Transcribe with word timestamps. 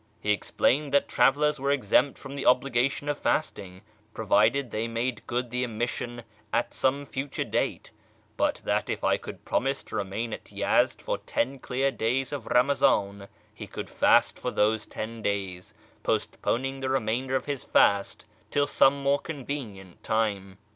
He 0.19 0.33
ex 0.33 0.49
plained 0.49 0.91
that 0.93 1.07
travellers 1.07 1.59
were 1.59 1.69
exempt 1.69 2.17
from 2.17 2.33
the 2.35 2.47
obligation 2.47 3.07
of 3.07 3.19
fasting, 3.19 3.81
provided 4.15 4.71
they 4.71 4.87
made 4.87 5.27
good 5.27 5.51
the 5.51 5.63
omission 5.63 6.23
at 6.51 6.73
some 6.73 7.05
future 7.05 7.43
date; 7.43 7.91
but 8.35 8.63
that 8.65 8.89
if 8.89 9.03
I 9.03 9.17
could 9.17 9.45
promise 9.45 9.83
to 9.83 9.95
remain 9.97 10.33
at 10.33 10.51
Yezd 10.51 11.03
for 11.03 11.19
ten 11.19 11.59
clear 11.59 11.91
days 11.91 12.31
of 12.33 12.45
Eamazan, 12.45 13.27
he 13.53 13.67
could 13.67 13.91
fast 13.91 14.39
for 14.39 14.49
those 14.49 14.87
ten 14.87 15.21
days, 15.21 15.75
postponing 16.01 16.79
the 16.79 16.89
remainder 16.89 17.35
of 17.35 17.45
his 17.45 17.63
fast 17.63 18.25
till 18.49 18.65
some 18.65 19.03
more 19.03 19.19
convenient 19.19 20.03
time. 20.03 20.57